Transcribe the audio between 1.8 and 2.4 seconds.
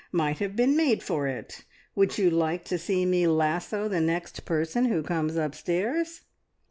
Would you